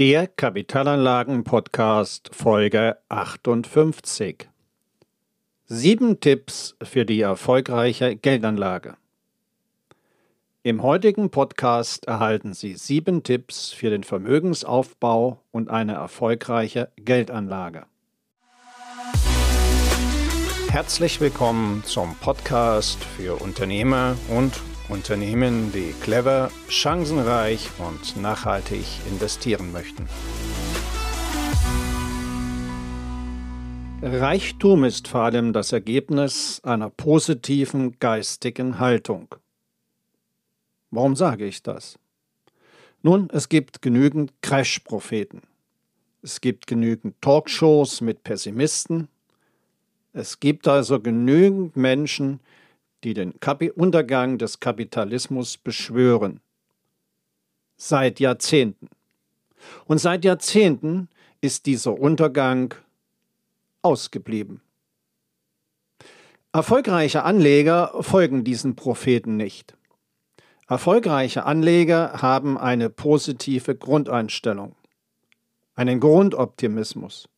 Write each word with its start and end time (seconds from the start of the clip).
Der 0.00 0.26
Kapitalanlagen-Podcast 0.26 2.34
Folge 2.34 2.96
58. 3.10 4.48
Sieben 5.66 6.18
Tipps 6.18 6.74
für 6.82 7.04
die 7.04 7.20
erfolgreiche 7.20 8.16
Geldanlage. 8.16 8.96
Im 10.64 10.82
heutigen 10.82 11.30
Podcast 11.30 12.06
erhalten 12.06 12.54
Sie 12.54 12.74
sieben 12.74 13.22
Tipps 13.22 13.70
für 13.70 13.90
den 13.90 14.02
Vermögensaufbau 14.02 15.38
und 15.52 15.70
eine 15.70 15.92
erfolgreiche 15.92 16.90
Geldanlage. 16.96 17.86
Herzlich 20.70 21.20
willkommen 21.20 21.84
zum 21.84 22.16
Podcast 22.16 23.04
für 23.04 23.40
Unternehmer 23.40 24.16
und 24.28 24.60
Unternehmen, 24.88 25.72
die 25.72 25.94
clever, 26.02 26.50
chancenreich 26.68 27.70
und 27.78 28.20
nachhaltig 28.20 28.84
investieren 29.10 29.72
möchten. 29.72 30.06
Reichtum 34.02 34.84
ist 34.84 35.08
vor 35.08 35.22
allem 35.22 35.54
das 35.54 35.72
Ergebnis 35.72 36.60
einer 36.62 36.90
positiven 36.90 37.98
geistigen 37.98 38.78
Haltung. 38.78 39.34
Warum 40.90 41.16
sage 41.16 41.46
ich 41.46 41.62
das? 41.62 41.98
Nun, 43.02 43.30
es 43.32 43.48
gibt 43.48 43.80
genügend 43.80 44.32
Crash-Propheten. 44.42 45.40
Es 46.22 46.42
gibt 46.42 46.66
genügend 46.66 47.20
Talkshows 47.22 48.02
mit 48.02 48.22
Pessimisten. 48.22 49.08
Es 50.12 50.40
gibt 50.40 50.68
also 50.68 51.00
genügend 51.00 51.76
Menschen, 51.76 52.40
die 52.40 52.54
die 53.04 53.14
den 53.14 53.38
Kapi 53.38 53.70
Untergang 53.70 54.38
des 54.38 54.60
Kapitalismus 54.60 55.58
beschwören. 55.58 56.40
Seit 57.76 58.18
Jahrzehnten. 58.20 58.88
Und 59.84 59.98
seit 59.98 60.24
Jahrzehnten 60.24 61.08
ist 61.40 61.66
dieser 61.66 61.98
Untergang 61.98 62.74
ausgeblieben. 63.82 64.62
Erfolgreiche 66.52 67.24
Anleger 67.24 67.92
folgen 68.00 68.44
diesen 68.44 68.76
Propheten 68.76 69.36
nicht. 69.36 69.76
Erfolgreiche 70.68 71.44
Anleger 71.44 72.22
haben 72.22 72.56
eine 72.56 72.88
positive 72.88 73.74
Grundeinstellung, 73.74 74.74
einen 75.74 76.00
Grundoptimismus. 76.00 77.28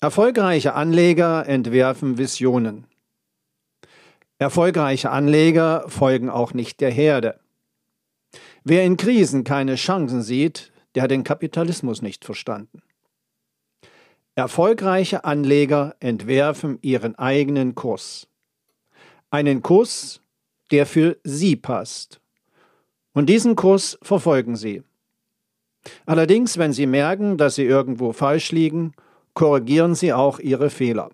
Erfolgreiche 0.00 0.74
Anleger 0.74 1.46
entwerfen 1.46 2.18
Visionen. 2.18 2.86
Erfolgreiche 4.42 5.08
Anleger 5.12 5.84
folgen 5.86 6.28
auch 6.28 6.52
nicht 6.52 6.80
der 6.80 6.90
Herde. 6.90 7.38
Wer 8.64 8.82
in 8.82 8.96
Krisen 8.96 9.44
keine 9.44 9.76
Chancen 9.76 10.20
sieht, 10.20 10.72
der 10.96 11.04
hat 11.04 11.12
den 11.12 11.22
Kapitalismus 11.22 12.02
nicht 12.02 12.24
verstanden. 12.24 12.82
Erfolgreiche 14.34 15.24
Anleger 15.24 15.94
entwerfen 16.00 16.80
ihren 16.82 17.14
eigenen 17.14 17.76
Kurs. 17.76 18.26
Einen 19.30 19.62
Kurs, 19.62 20.20
der 20.72 20.86
für 20.86 21.18
sie 21.22 21.54
passt. 21.54 22.20
Und 23.12 23.28
diesen 23.28 23.54
Kurs 23.54 23.96
verfolgen 24.02 24.56
sie. 24.56 24.82
Allerdings, 26.04 26.58
wenn 26.58 26.72
sie 26.72 26.86
merken, 26.86 27.38
dass 27.38 27.54
sie 27.54 27.64
irgendwo 27.64 28.12
falsch 28.12 28.50
liegen, 28.50 28.92
korrigieren 29.34 29.94
sie 29.94 30.12
auch 30.12 30.40
ihre 30.40 30.68
Fehler. 30.68 31.10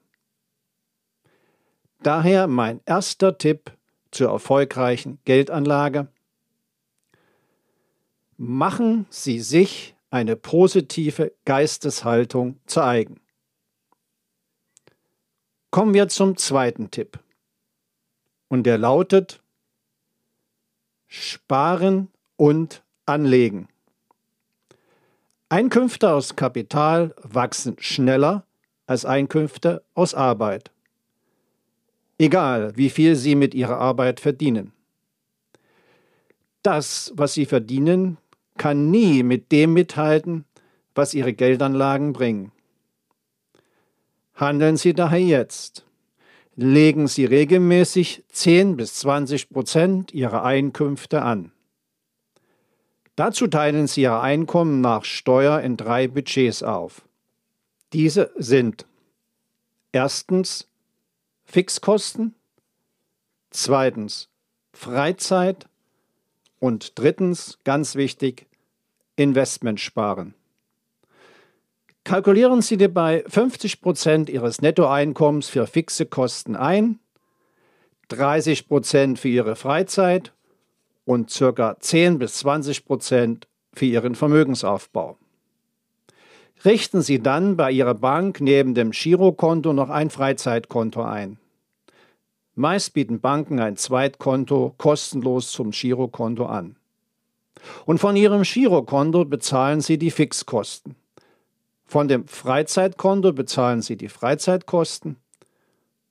Daher 2.03 2.47
mein 2.47 2.81
erster 2.87 3.39
Tipp 3.39 3.73
zur 4.11 4.31
erfolgreichen 4.31 5.19
Geldanlage. 5.25 6.09
Machen 8.37 9.07
Sie 9.11 9.41
sich 9.41 9.97
eine 10.11 10.37
positive 10.37 11.33
Geisteshaltung 11.45 12.61
zu 12.67 12.83
eigen. 12.83 13.21
Kommen 15.71 15.93
wir 15.93 16.09
zum 16.09 16.37
zweiten 16.37 16.91
Tipp. 16.91 17.19
Und 18.49 18.65
der 18.65 18.79
lautet 18.79 19.43
Sparen 21.09 22.09
und 22.37 22.83
Anlegen. 23.07 23.69
Einkünfte 25.51 26.11
aus 26.13 26.37
Kapital 26.37 27.15
wachsen 27.23 27.77
schneller 27.81 28.47
als 28.87 29.05
Einkünfte 29.05 29.83
aus 29.95 30.15
Arbeit 30.15 30.71
egal 32.19 32.77
wie 32.77 32.91
viel 32.91 33.17
sie 33.17 33.35
mit 33.35 33.55
ihrer 33.55 33.79
Arbeit 33.79 34.21
verdienen. 34.21 34.73
Das, 36.63 37.13
was 37.15 37.35
sie 37.35 37.47
verdienen, 37.47 38.19
kann 38.57 38.91
nie 38.91 39.23
mit 39.23 39.53
dem 39.53 39.73
mithalten, 39.73 40.45
was 40.95 41.15
ihre 41.15 41.33
Geldanlagen 41.33 42.13
bringen. 42.13 42.53
Handeln 44.35 44.77
Sie 44.77 44.95
daher 44.95 45.21
jetzt. 45.21 45.85
Legen 46.55 47.09
Sie 47.09 47.25
regelmäßig 47.25 48.25
10 48.31 48.77
bis 48.77 48.95
20 48.95 49.51
Prozent 49.51 50.13
Ihrer 50.13 50.45
Einkünfte 50.45 51.23
an. 51.23 51.53
Dazu 53.17 53.49
teilen 53.49 53.89
Sie 53.89 54.03
Ihr 54.03 54.21
Einkommen 54.21 54.81
nach 54.81 55.05
Steuer 55.05 55.61
in 55.61 55.77
drei 55.77 56.07
Budgets 56.07 56.63
auf. 56.63 57.03
Diese 57.93 58.31
sind 58.37 58.87
erstens 59.91 60.69
Fixkosten, 61.51 62.35
zweitens 63.49 64.29
Freizeit 64.75 65.67
und 66.59 66.99
drittens, 66.99 67.59
ganz 67.65 67.95
wichtig, 67.95 68.47
Investment 69.17 69.81
sparen. 69.81 70.35
Kalkulieren 72.05 72.61
Sie 72.61 72.77
dabei 72.77 73.25
50 73.27 73.81
Prozent 73.81 74.29
Ihres 74.29 74.61
Nettoeinkommens 74.61 75.49
für 75.49 75.67
fixe 75.67 76.05
Kosten 76.05 76.55
ein, 76.55 76.99
30 78.09 78.69
Prozent 78.69 79.19
für 79.19 79.29
Ihre 79.29 79.57
Freizeit 79.57 80.35
und 81.07 81.35
ca. 81.35 81.81
10 81.81 82.19
bis 82.19 82.35
20 82.41 82.85
Prozent 82.85 83.49
für 83.73 83.87
Ihren 83.87 84.15
Vermögensaufbau. 84.15 85.17
Richten 86.65 87.03
Sie 87.03 87.21
dann 87.23 87.57
bei 87.57 87.71
Ihrer 87.71 87.95
Bank 87.95 88.41
neben 88.41 88.75
dem 88.75 88.91
Girokonto 88.91 89.73
noch 89.73 89.91
ein 89.91 90.11
Freizeitkonto 90.11 91.03
ein. 91.03 91.39
Meist 92.55 92.95
bieten 92.95 93.21
Banken 93.21 93.61
ein 93.61 93.77
Zweitkonto 93.77 94.75
kostenlos 94.77 95.53
zum 95.53 95.71
Girokonto 95.71 96.47
an. 96.47 96.75
Und 97.87 97.99
von 97.99 98.17
Ihrem 98.17 98.43
Girokonto 98.43 99.25
bezahlen 99.25 99.81
Sie 99.81 99.99
die 99.99 100.11
Fixkosten. 100.11 100.97
Von 101.85 102.09
dem 102.09 102.27
Freizeitkonto 102.27 103.33
bezahlen 103.33 103.81
Sie 103.81 103.97
die 103.97 104.09
Freizeitkosten 104.09 105.17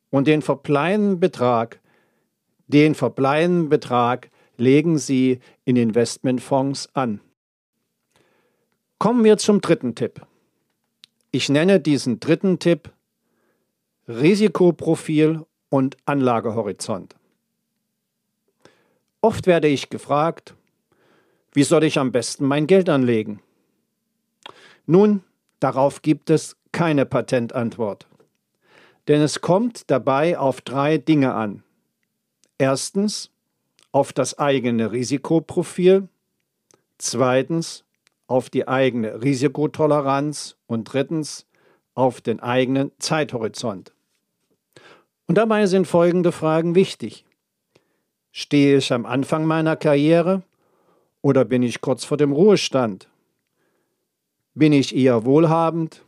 und 0.10 0.28
den 0.28 0.42
verbleibenden 0.42 1.20
Betrag, 1.20 1.82
den 2.68 2.96
verbleibenden 2.96 3.70
Betrag 3.70 4.30
legen 4.56 4.98
Sie 4.98 5.40
in 5.66 5.76
Investmentfonds 5.76 6.96
an. 6.96 7.20
Kommen 8.98 9.24
wir 9.24 9.38
zum 9.38 9.62
dritten 9.62 9.94
Tipp. 9.94 10.26
Ich 11.38 11.50
nenne 11.50 11.80
diesen 11.80 12.20
dritten 12.20 12.58
Tipp 12.58 12.92
Risikoprofil 14.08 15.46
und 15.70 15.96
Anlagehorizont. 16.06 17.16
Oft 19.22 19.46
werde 19.46 19.68
ich 19.68 19.92
gefragt, 19.92 20.56
wie 21.52 21.62
soll 21.62 21.84
ich 21.84 22.00
am 22.00 22.12
besten 22.12 22.48
mein 22.48 22.66
Geld 22.66 22.90
anlegen? 22.90 23.40
Nun, 24.88 25.22
darauf 25.60 26.02
gibt 26.02 26.32
es 26.32 26.58
keine 26.72 27.06
Patentantwort. 27.06 28.08
Denn 29.08 29.22
es 29.22 29.40
kommt 29.40 29.92
dabei 29.92 30.40
auf 30.40 30.62
drei 30.62 30.98
Dinge 30.98 31.36
an. 31.36 31.62
Erstens 32.58 33.30
auf 33.92 34.12
das 34.12 34.40
eigene 34.40 34.92
Risikoprofil, 34.92 36.10
zweitens 36.98 37.84
auf 38.28 38.50
die 38.50 38.68
eigene 38.68 39.24
Risikotoleranz 39.24 40.58
und 40.68 40.84
drittens 40.86 41.48
auf 41.94 42.22
den 42.22 42.40
eigenen 42.40 42.92
Zeithorizont. 43.00 43.94
Und 45.26 45.38
dabei 45.38 45.66
sind 45.66 45.88
folgende 45.88 46.32
Fragen 46.32 46.76
wichtig. 46.76 47.26
Stehe 48.32 48.78
ich 48.78 48.94
am 48.94 49.06
Anfang 49.06 49.46
meiner 49.46 49.76
Karriere 49.76 50.44
oder 51.22 51.44
bin 51.44 51.64
ich 51.64 51.82
kurz 51.82 52.06
vor 52.06 52.18
dem 52.18 52.32
Ruhestand? 52.32 53.10
Bin 54.54 54.74
ich 54.74 54.96
eher 54.96 55.26
wohlhabend? 55.26 56.04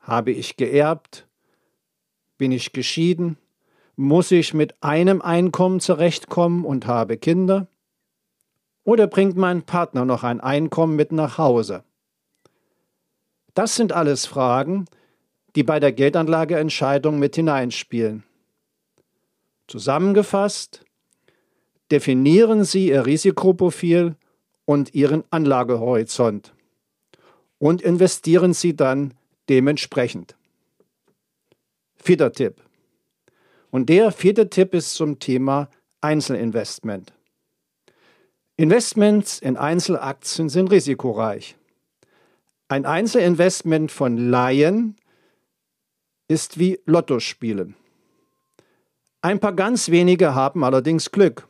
Habe 0.00 0.30
ich 0.30 0.56
geerbt? 0.56 1.26
Bin 2.36 2.52
ich 2.52 2.72
geschieden? 2.72 3.38
Muss 3.96 4.30
ich 4.30 4.54
mit 4.54 4.82
einem 4.82 5.22
Einkommen 5.22 5.80
zurechtkommen 5.80 6.64
und 6.64 6.86
habe 6.86 7.16
Kinder? 7.16 7.68
Oder 8.84 9.06
bringt 9.06 9.36
mein 9.36 9.62
Partner 9.62 10.04
noch 10.04 10.22
ein 10.22 10.40
Einkommen 10.40 10.94
mit 10.94 11.10
nach 11.10 11.38
Hause? 11.38 11.84
Das 13.54 13.76
sind 13.76 13.92
alles 13.92 14.26
Fragen, 14.26 14.84
die 15.56 15.62
bei 15.62 15.80
der 15.80 15.92
Geldanlageentscheidung 15.92 17.18
mit 17.18 17.36
hineinspielen. 17.36 18.24
Zusammengefasst, 19.68 20.84
definieren 21.90 22.64
Sie 22.64 22.88
Ihr 22.88 23.06
Risikoprofil 23.06 24.16
und 24.66 24.94
Ihren 24.94 25.24
Anlagehorizont. 25.30 26.52
und 27.58 27.80
investieren 27.80 28.52
Sie 28.52 28.76
dann 28.76 29.14
dementsprechend. 29.48 30.36
Vierter 31.96 32.30
Tipp. 32.30 32.60
Und 33.70 33.88
der 33.88 34.12
vierte 34.12 34.50
Tipp 34.50 34.74
ist 34.74 34.94
zum 34.94 35.18
Thema 35.18 35.70
Einzelinvestment. 36.02 37.13
Investments 38.56 39.40
in 39.40 39.56
Einzelaktien 39.56 40.48
sind 40.48 40.70
risikoreich. 40.70 41.56
Ein 42.68 42.86
Einzelinvestment 42.86 43.90
von 43.90 44.16
Laien 44.16 44.94
ist 46.28 46.56
wie 46.56 46.78
Lottospielen. 46.86 47.74
Ein 49.22 49.40
paar 49.40 49.54
ganz 49.54 49.90
wenige 49.90 50.36
haben 50.36 50.62
allerdings 50.62 51.10
Glück. 51.10 51.48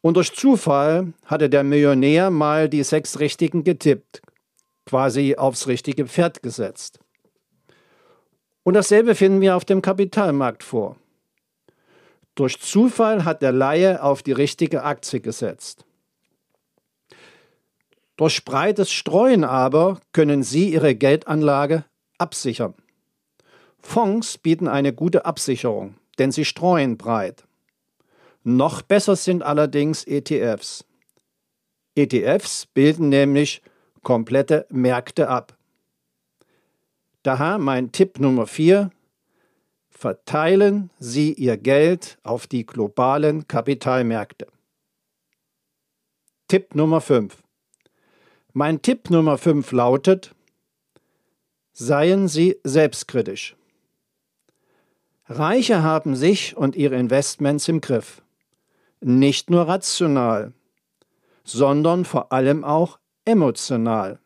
Und 0.00 0.16
durch 0.16 0.32
Zufall 0.32 1.12
hatte 1.24 1.50
der 1.50 1.64
Millionär 1.64 2.30
mal 2.30 2.68
die 2.68 2.84
sechs 2.84 3.18
Richtigen 3.18 3.64
getippt, 3.64 4.22
quasi 4.84 5.34
aufs 5.34 5.66
richtige 5.66 6.06
Pferd 6.06 6.40
gesetzt. 6.40 7.00
Und 8.62 8.74
dasselbe 8.74 9.16
finden 9.16 9.40
wir 9.40 9.56
auf 9.56 9.64
dem 9.64 9.82
Kapitalmarkt 9.82 10.62
vor. 10.62 10.96
Durch 12.36 12.60
Zufall 12.60 13.24
hat 13.24 13.42
der 13.42 13.52
Laie 13.52 14.00
auf 14.04 14.22
die 14.22 14.32
richtige 14.32 14.84
Aktie 14.84 15.20
gesetzt. 15.20 15.85
Durch 18.16 18.44
breites 18.44 18.90
Streuen 18.90 19.44
aber 19.44 20.00
können 20.12 20.42
Sie 20.42 20.72
Ihre 20.72 20.94
Geldanlage 20.94 21.84
absichern. 22.18 22.74
Fonds 23.78 24.38
bieten 24.38 24.68
eine 24.68 24.92
gute 24.92 25.26
Absicherung 25.26 25.96
denn 26.18 26.32
sie 26.32 26.44
streuen 26.44 26.96
breit. 26.96 27.44
Noch 28.42 28.82
besser 28.82 29.16
sind 29.16 29.42
allerdings 29.42 30.04
ETFs. 30.04 30.84
ETFs 31.94 32.66
bilden 32.66 33.08
nämlich 33.08 33.62
komplette 34.02 34.66
Märkte 34.70 35.28
ab. 35.28 35.56
Daher 37.22 37.58
mein 37.58 37.90
Tipp 37.90 38.20
Nummer 38.20 38.46
4. 38.46 38.90
Verteilen 39.90 40.90
Sie 40.98 41.32
Ihr 41.32 41.56
Geld 41.56 42.18
auf 42.22 42.46
die 42.46 42.66
globalen 42.66 43.48
Kapitalmärkte. 43.48 44.46
Tipp 46.48 46.74
Nummer 46.74 47.00
5. 47.00 47.42
Mein 48.58 48.80
Tipp 48.80 49.10
Nummer 49.10 49.36
5 49.36 49.70
lautet, 49.72 50.34
seien 51.74 52.26
Sie 52.26 52.56
selbstkritisch. 52.64 53.54
Reiche 55.26 55.82
haben 55.82 56.16
sich 56.16 56.56
und 56.56 56.74
ihre 56.74 56.96
Investments 56.96 57.68
im 57.68 57.82
Griff. 57.82 58.22
Nicht 59.02 59.50
nur 59.50 59.68
rational, 59.68 60.54
sondern 61.44 62.06
vor 62.06 62.32
allem 62.32 62.64
auch 62.64 62.98
emotional. 63.26 64.20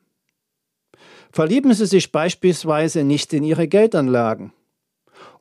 Verlieben 1.32 1.74
Sie 1.74 1.86
sich 1.86 2.12
beispielsweise 2.12 3.02
nicht 3.02 3.32
in 3.32 3.42
Ihre 3.42 3.66
Geldanlagen 3.66 4.52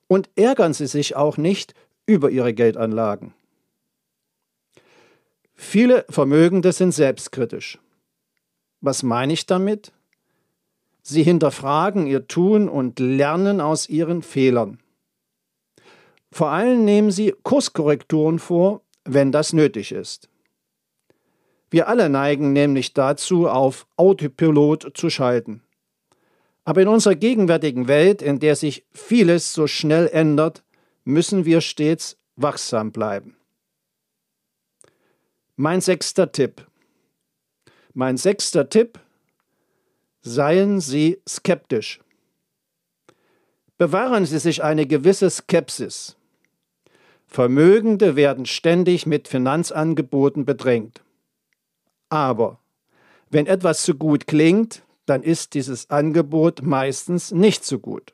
und 0.07 0.31
ärgern 0.35 0.73
Sie 0.73 0.87
sich 0.87 1.15
auch 1.15 1.37
nicht 1.37 1.75
über 2.07 2.31
Ihre 2.31 2.55
Geldanlagen. 2.55 3.35
Viele 5.53 6.05
Vermögende 6.09 6.71
sind 6.71 6.91
selbstkritisch. 6.91 7.77
Was 8.81 9.03
meine 9.03 9.33
ich 9.33 9.45
damit? 9.45 9.91
Sie 11.01 11.23
hinterfragen 11.23 12.07
ihr 12.07 12.27
Tun 12.27 12.69
und 12.69 12.99
lernen 12.99 13.61
aus 13.61 13.89
ihren 13.89 14.21
Fehlern. 14.21 14.79
Vor 16.31 16.49
allem 16.49 16.85
nehmen 16.85 17.11
Sie 17.11 17.33
Kurskorrekturen 17.43 18.39
vor, 18.39 18.81
wenn 19.05 19.31
das 19.31 19.53
nötig 19.53 19.91
ist. 19.91 20.29
Wir 21.71 21.87
alle 21.87 22.09
neigen 22.09 22.53
nämlich 22.53 22.93
dazu, 22.93 23.47
auf 23.47 23.87
Autopilot 23.95 24.91
zu 24.95 25.09
schalten. 25.09 25.61
Aber 26.63 26.81
in 26.81 26.87
unserer 26.87 27.15
gegenwärtigen 27.15 27.87
Welt, 27.87 28.21
in 28.21 28.39
der 28.39 28.55
sich 28.55 28.85
vieles 28.91 29.53
so 29.53 29.67
schnell 29.67 30.07
ändert, 30.07 30.63
müssen 31.03 31.45
wir 31.45 31.61
stets 31.61 32.17
wachsam 32.35 32.91
bleiben. 32.91 33.35
Mein 35.55 35.81
sechster 35.81 36.31
Tipp. 36.31 36.68
Mein 37.93 38.17
sechster 38.17 38.69
Tipp. 38.69 38.99
Seien 40.21 40.79
Sie 40.79 41.21
skeptisch. 41.27 41.99
Bewahren 43.77 44.25
Sie 44.25 44.37
sich 44.37 44.63
eine 44.63 44.85
gewisse 44.85 45.29
Skepsis. 45.29 46.17
Vermögende 47.25 48.15
werden 48.15 48.45
ständig 48.45 49.05
mit 49.05 49.27
Finanzangeboten 49.27 50.45
bedrängt. 50.45 51.01
Aber 52.09 52.59
wenn 53.29 53.47
etwas 53.47 53.83
zu 53.83 53.95
gut 53.95 54.27
klingt, 54.27 54.83
dann 55.05 55.23
ist 55.23 55.53
dieses 55.53 55.89
Angebot 55.89 56.61
meistens 56.61 57.31
nicht 57.31 57.65
so 57.65 57.79
gut. 57.79 58.13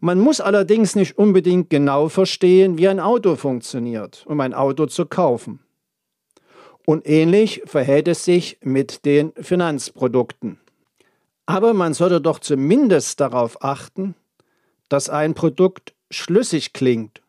Man 0.00 0.18
muss 0.18 0.40
allerdings 0.40 0.96
nicht 0.96 1.18
unbedingt 1.18 1.70
genau 1.70 2.08
verstehen, 2.08 2.78
wie 2.78 2.88
ein 2.88 3.00
Auto 3.00 3.36
funktioniert, 3.36 4.24
um 4.26 4.40
ein 4.40 4.54
Auto 4.54 4.86
zu 4.86 5.06
kaufen. 5.06 5.60
Und 6.88 7.06
ähnlich 7.06 7.60
verhält 7.66 8.08
es 8.08 8.24
sich 8.24 8.56
mit 8.62 9.04
den 9.04 9.34
Finanzprodukten. 9.34 10.58
Aber 11.44 11.74
man 11.74 11.92
sollte 11.92 12.18
doch 12.18 12.38
zumindest 12.38 13.20
darauf 13.20 13.62
achten, 13.62 14.14
dass 14.88 15.10
ein 15.10 15.34
Produkt 15.34 15.92
schlüssig 16.10 16.72
klingt 16.72 17.20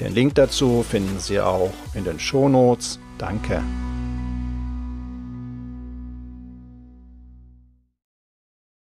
Den 0.00 0.14
Link 0.14 0.34
dazu 0.34 0.84
finden 0.88 1.18
Sie 1.18 1.40
auch 1.40 1.72
in 1.94 2.04
den 2.04 2.20
Shownotes. 2.20 2.98
Danke. 3.18 3.62